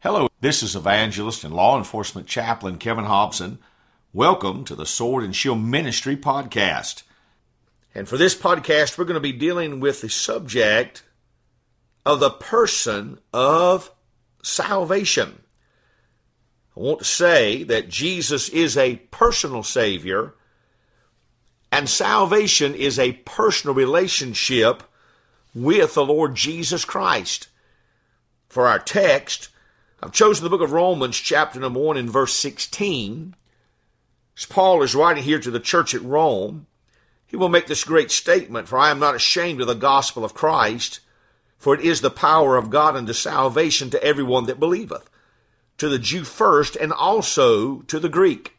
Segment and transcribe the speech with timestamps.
[0.00, 3.58] Hello, this is evangelist and law enforcement chaplain Kevin Hobson.
[4.12, 7.02] Welcome to the Sword and Shield Ministry podcast.
[7.94, 11.02] And for this podcast, we're going to be dealing with the subject
[12.04, 13.90] of the person of
[14.42, 15.40] salvation.
[16.76, 20.34] I want to say that Jesus is a personal Savior,
[21.72, 24.82] and salvation is a personal relationship
[25.54, 27.48] with the Lord Jesus Christ.
[28.50, 29.48] For our text,
[30.02, 33.34] I've chosen the book of Romans, chapter number 1, and verse 16.
[34.36, 36.66] As Paul is writing here to the church at Rome,
[37.26, 40.34] he will make this great statement For I am not ashamed of the gospel of
[40.34, 41.00] Christ,
[41.56, 45.08] for it is the power of God unto salvation to everyone that believeth
[45.78, 48.56] to the Jew first and also to the Greek.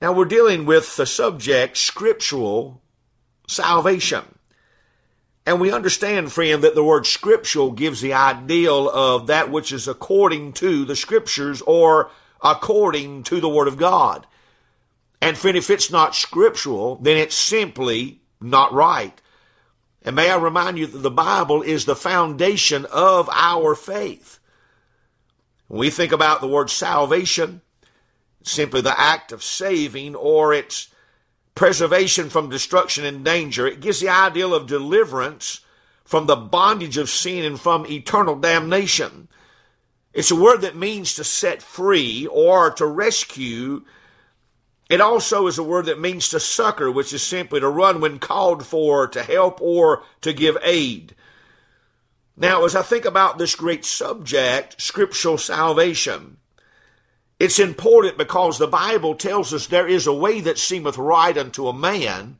[0.00, 2.80] Now we're dealing with the subject scriptural
[3.48, 4.33] salvation.
[5.46, 9.86] And we understand, friend, that the word scriptural gives the ideal of that which is
[9.86, 12.10] according to the scriptures or
[12.42, 14.26] according to the word of God.
[15.20, 19.20] And friend, if it's not scriptural, then it's simply not right.
[20.02, 24.38] And may I remind you that the Bible is the foundation of our faith.
[25.68, 27.62] When we think about the word salvation,
[28.42, 30.88] simply the act of saving or its
[31.54, 33.66] preservation from destruction and danger.
[33.66, 35.60] It gives the ideal of deliverance
[36.04, 39.28] from the bondage of sin and from eternal damnation.
[40.12, 43.84] It's a word that means to set free or to rescue.
[44.88, 48.18] It also is a word that means to succor, which is simply to run when
[48.18, 51.14] called for, to help, or to give aid.
[52.36, 56.38] Now, as I think about this great subject, scriptural salvation,
[57.38, 61.66] it's important because the Bible tells us there is a way that seemeth right unto
[61.66, 62.38] a man,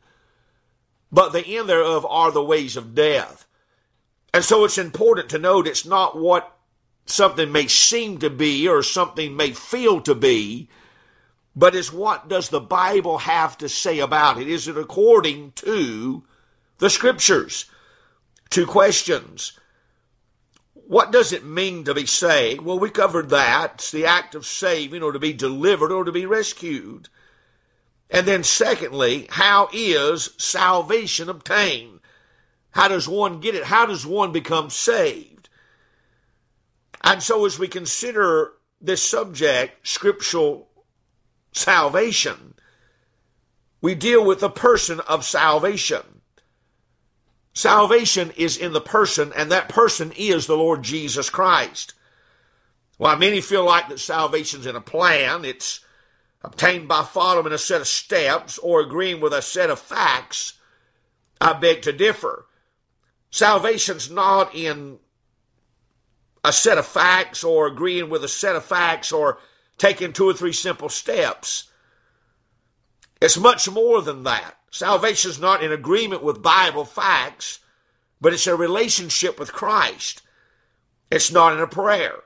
[1.10, 3.46] but the end thereof are the ways of death.
[4.32, 6.56] And so it's important to note it's not what
[7.06, 10.68] something may seem to be or something may feel to be,
[11.56, 14.48] but is what does the Bible have to say about it?
[14.48, 16.24] Is it according to
[16.78, 17.66] the scriptures?
[18.50, 19.58] Two questions.
[20.86, 22.60] What does it mean to be saved?
[22.60, 23.72] Well, we covered that.
[23.74, 27.08] It's the act of saving or to be delivered or to be rescued.
[28.10, 32.00] And then, secondly, how is salvation obtained?
[32.72, 33.64] How does one get it?
[33.64, 35.48] How does one become saved?
[37.02, 40.68] And so, as we consider this subject, scriptural
[41.52, 42.54] salvation,
[43.80, 46.13] we deal with the person of salvation.
[47.54, 51.94] Salvation is in the person, and that person is the Lord Jesus Christ.
[52.98, 55.80] While many feel like that salvation's in a plan, it's
[56.42, 60.54] obtained by following a set of steps or agreeing with a set of facts,
[61.40, 62.46] I beg to differ.
[63.30, 64.98] Salvation's not in
[66.44, 69.38] a set of facts or agreeing with a set of facts or
[69.78, 71.70] taking two or three simple steps.
[73.20, 74.56] It's much more than that.
[74.70, 77.60] Salvation is not in agreement with Bible facts,
[78.20, 80.22] but it's a relationship with Christ.
[81.10, 82.16] It's not in a prayer.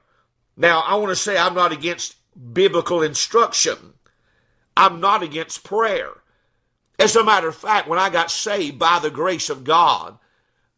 [0.56, 2.16] Now, I want to say I'm not against
[2.53, 3.94] biblical instruction.
[4.76, 6.10] I'm not against prayer.
[6.99, 10.19] As a matter of fact, when I got saved by the grace of God,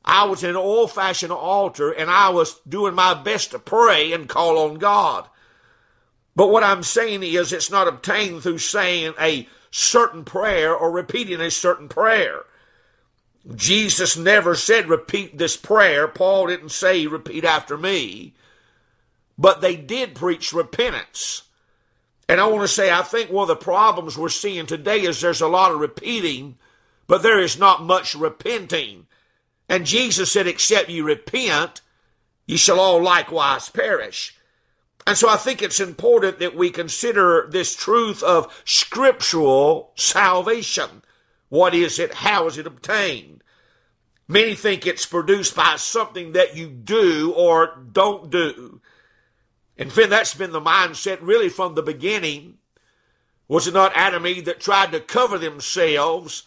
[0.05, 4.13] I was in an old fashioned altar and I was doing my best to pray
[4.13, 5.29] and call on God.
[6.35, 11.41] But what I'm saying is it's not obtained through saying a certain prayer or repeating
[11.41, 12.45] a certain prayer.
[13.55, 16.07] Jesus never said, repeat this prayer.
[16.09, 18.35] Paul didn't say, repeat after me.
[19.39, 21.43] But they did preach repentance.
[22.29, 25.21] And I want to say, I think one of the problems we're seeing today is
[25.21, 26.57] there's a lot of repeating,
[27.07, 29.07] but there is not much repenting.
[29.69, 31.81] And Jesus said, except you repent,
[32.47, 34.37] ye shall all likewise perish.
[35.11, 41.03] And so I think it's important that we consider this truth of scriptural salvation.
[41.49, 42.15] What is it?
[42.15, 43.43] How is it obtained?
[44.29, 48.81] Many think it's produced by something that you do or don't do.
[49.77, 52.59] And friend, that's been the mindset really from the beginning.
[53.49, 56.45] Was it not Adam and Eve that tried to cover themselves?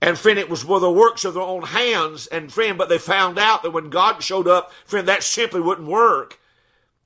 [0.00, 2.26] And friend, it was with the works of their own hands.
[2.26, 5.86] And friend, but they found out that when God showed up, friend, that simply wouldn't
[5.86, 6.40] work.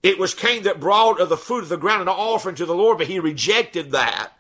[0.07, 2.77] It was Cain that brought of the fruit of the ground an offering to the
[2.77, 4.31] Lord, but he rejected that.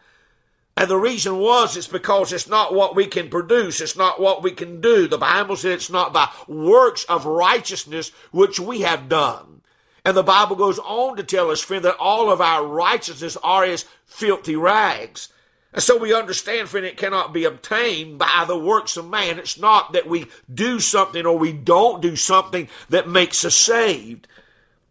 [0.76, 3.80] And the reason was it's because it's not what we can produce.
[3.80, 5.08] It's not what we can do.
[5.08, 9.62] The Bible said it's not by works of righteousness which we have done.
[10.04, 13.64] And the Bible goes on to tell us, friend, that all of our righteousness are
[13.64, 15.30] as filthy rags.
[15.72, 19.40] And so we understand, friend, it cannot be obtained by the works of man.
[19.40, 24.28] It's not that we do something or we don't do something that makes us saved.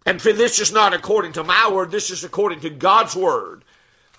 [0.05, 3.63] And this is not according to my word, this is according to God's word.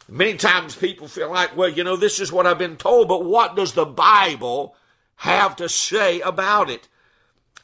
[0.08, 3.24] Many times people feel like, well, you know, this is what I've been told, but
[3.24, 4.76] what does the Bible
[5.16, 6.88] have to say about it?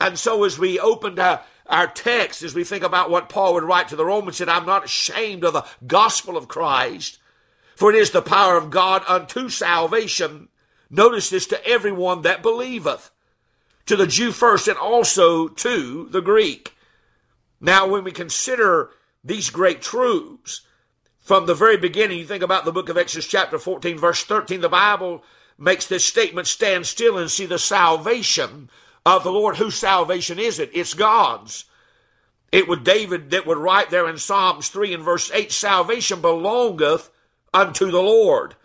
[0.00, 3.64] And so as we opened our, our text, as we think about what Paul would
[3.64, 7.18] write to the Romans, said, I'm not ashamed of the gospel of Christ,
[7.76, 10.48] for it is the power of God unto salvation.
[10.90, 13.10] Notice this to everyone that believeth,
[13.86, 16.75] to the Jew first and also to the Greek.
[17.62, 18.91] Now, when we consider
[19.23, 20.62] these great truths,
[21.20, 24.61] from the very beginning, you think about the book of Exodus, chapter 14, verse 13,
[24.61, 25.23] the Bible
[25.56, 28.69] makes this statement stand still and see the salvation
[29.06, 29.56] of the Lord.
[29.56, 30.70] Whose salvation is it?
[30.75, 31.67] It's God's.
[32.50, 37.11] It would David that would write there in Psalms 3 and verse 8, salvation belongeth
[37.55, 38.56] unto the Lord.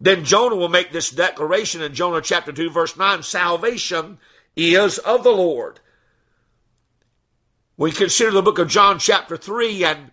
[0.00, 4.18] Then Jonah will make this declaration in Jonah chapter 2, verse 9 salvation
[4.56, 5.78] is of the Lord.
[7.78, 10.10] We consider the book of John, chapter 3, and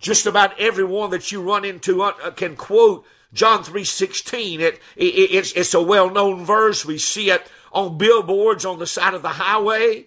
[0.00, 3.04] just about everyone that you run into uh, can quote
[3.34, 4.60] John 3.16.
[4.60, 6.86] It, it, it's, it's a well-known verse.
[6.86, 10.06] We see it on billboards on the side of the highway.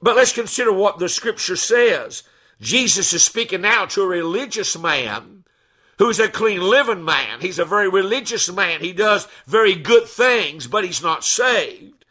[0.00, 2.22] But let's consider what the scripture says.
[2.60, 5.42] Jesus is speaking now to a religious man
[5.98, 7.40] who's a clean living man.
[7.40, 8.80] He's a very religious man.
[8.80, 12.01] He does very good things, but he's not saved.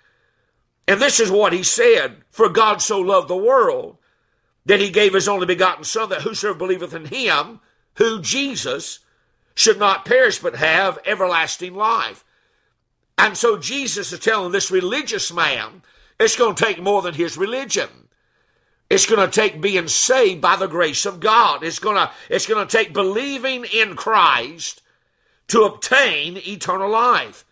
[0.88, 3.98] And this is what he said For God so loved the world
[4.66, 7.60] that he gave his only begotten Son, that whosoever believeth in him,
[7.96, 9.00] who Jesus,
[9.56, 12.24] should not perish but have everlasting life.
[13.18, 15.82] And so Jesus is telling this religious man
[16.20, 17.90] it's going to take more than his religion.
[18.90, 21.64] It's going to take being saved by the grace of God.
[21.64, 24.82] It's going to, it's going to take believing in Christ
[25.48, 27.46] to obtain eternal life.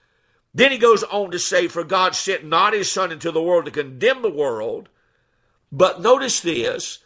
[0.54, 3.66] Then he goes on to say, For God sent not his Son into the world
[3.66, 4.90] to condemn the world,
[5.72, 7.00] but notice this,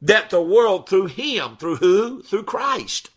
[0.00, 2.22] that the world through him, through who?
[2.22, 3.10] Through Christ,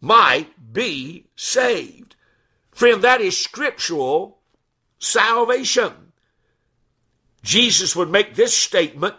[0.00, 2.16] might be saved.
[2.72, 4.38] Friend, that is scriptural
[4.98, 6.12] salvation.
[7.42, 9.16] Jesus would make this statement.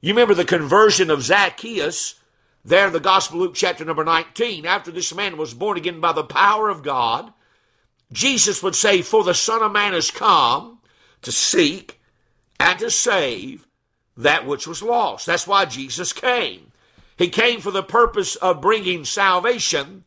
[0.00, 2.16] You remember the conversion of Zacchaeus
[2.64, 4.66] there in the Gospel of Luke chapter number 19.
[4.66, 7.32] After this man was born again by the power of God,
[8.12, 10.78] Jesus would say, For the Son of Man has come
[11.22, 12.00] to seek
[12.60, 13.66] and to save
[14.16, 15.26] that which was lost.
[15.26, 16.70] That's why Jesus came.
[17.16, 20.04] He came for the purpose of bringing salvation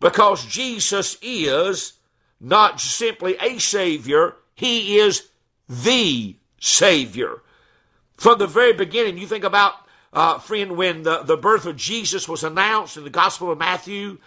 [0.00, 1.94] because Jesus is
[2.40, 5.28] not simply a Savior, He is
[5.68, 7.42] the Savior.
[8.16, 9.74] From the very beginning, you think about,
[10.12, 14.18] uh, friend, when the, the birth of Jesus was announced in the Gospel of Matthew,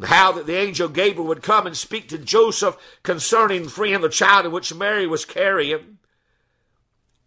[0.00, 4.46] how that the angel Gabriel would come and speak to Joseph concerning freeing the child
[4.46, 5.98] in which Mary was carrying.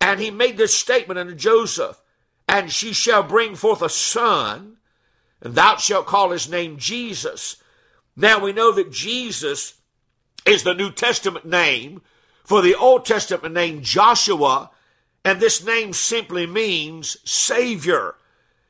[0.02, 2.02] And he made this statement unto Joseph,
[2.48, 4.78] and she shall bring forth a son,
[5.42, 7.58] and thou shalt call his name Jesus.
[8.16, 9.76] Now we know that Jesus
[10.46, 12.02] is the New Testament name
[12.44, 14.72] for the Old Testament name Joshua,
[15.24, 18.16] and this name simply means Savior.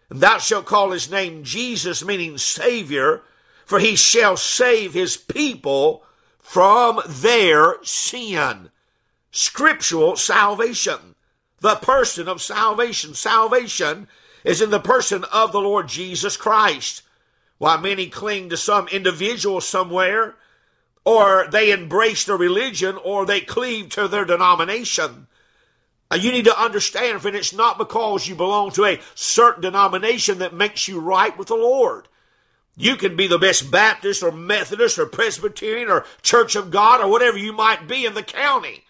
[0.10, 3.24] And thou shalt call his name Jesus, meaning Savior
[3.66, 6.04] for he shall save his people
[6.40, 8.70] from their sin.
[9.32, 11.16] Scriptural salvation.
[11.60, 13.16] The person of salvation.
[13.16, 14.08] Salvation
[14.44, 17.02] is in the person of the Lord Jesus Christ.
[17.58, 20.36] While many cling to some individual somewhere,
[21.04, 25.28] or they embrace their religion, or they cleave to their denomination.
[26.12, 30.40] Uh, you need to understand, friend, it's not because you belong to a certain denomination
[30.40, 32.08] that makes you right with the Lord.
[32.76, 37.10] You can be the best Baptist or Methodist or Presbyterian or Church of God or
[37.10, 38.84] whatever you might be in the county.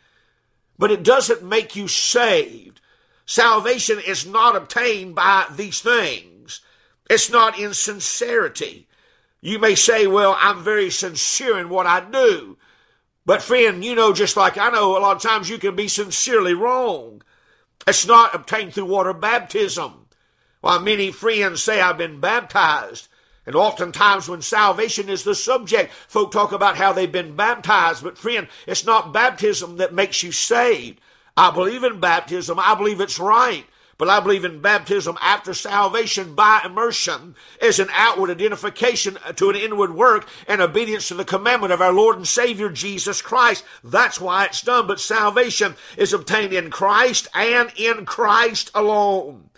[0.78, 2.82] But it doesn't make you saved.
[3.26, 6.62] Salvation is not obtained by these things.
[7.10, 8.88] It's not in sincerity.
[9.42, 12.58] You may say, well, I'm very sincere in what I do.
[13.26, 15.88] But friend, you know, just like I know, a lot of times you can be
[15.88, 17.22] sincerely wrong.
[17.88, 20.08] It's not obtained through water baptism.
[20.62, 23.08] While many friends say I've been baptized,
[23.46, 28.04] and oftentimes, when salvation is the subject, folk talk about how they've been baptized.
[28.04, 31.00] But, friend, it's not baptism that makes you saved.
[31.38, 32.60] I believe in baptism.
[32.60, 33.66] I believe it's right.
[33.98, 39.56] But I believe in baptism after salvation by immersion as an outward identification to an
[39.56, 43.64] inward work and obedience to the commandment of our Lord and Savior Jesus Christ.
[43.86, 44.88] That's why it's done.
[44.88, 49.50] But salvation is obtained in Christ and in Christ alone.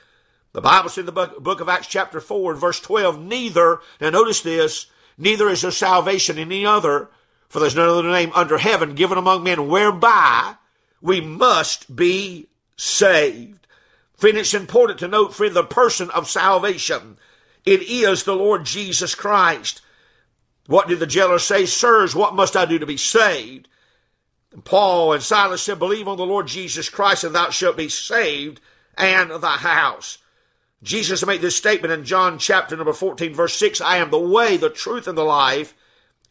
[0.58, 4.10] The Bible says in the book of Acts, chapter 4, and verse 12, neither, now
[4.10, 7.10] notice this, neither is there salvation in any other,
[7.48, 10.56] for there's no other name under heaven given among men whereby
[11.00, 13.68] we must be saved.
[14.16, 17.20] Friend, it's important to note, friend, the person of salvation.
[17.64, 19.84] It is the Lord Jesus Christ.
[20.66, 21.68] What did the jailer say?
[21.68, 23.68] Sirs, what must I do to be saved?
[24.54, 27.90] And Paul and Silas said, Believe on the Lord Jesus Christ, and thou shalt be
[27.90, 28.60] saved,
[28.98, 30.18] and thy house.
[30.84, 34.58] Jesus made this statement in John chapter number 14, verse 6 I am the way,
[34.58, 35.74] the truth, and the life,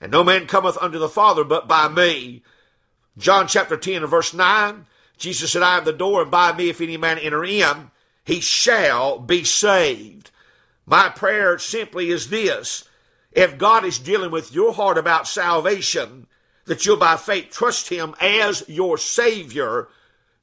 [0.01, 2.43] and no man cometh unto the Father but by me.
[3.19, 4.87] John chapter 10 and verse 9,
[5.17, 7.91] Jesus said, I am the door, and by me, if any man enter in,
[8.25, 10.31] he shall be saved.
[10.85, 12.85] My prayer simply is this
[13.33, 16.27] if God is dealing with your heart about salvation,
[16.65, 19.89] that you'll by faith trust Him as your Savior.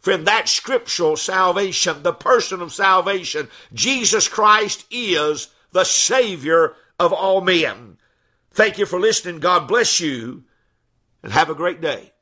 [0.03, 7.39] Friend, that scriptural salvation, the person of salvation, Jesus Christ is the Savior of all
[7.39, 7.97] men.
[8.51, 9.39] Thank you for listening.
[9.39, 10.43] God bless you
[11.23, 12.12] and have a great day.